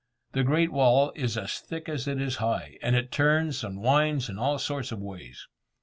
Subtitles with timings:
[0.31, 4.29] The Great Wall is as thick as it is high, and it turns and winds
[4.29, 5.47] in all sorts of ways.